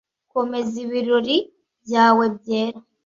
komeza 0.33 0.75
ibirori 0.85 1.37
byawe 1.85 2.25
byera 2.35 2.79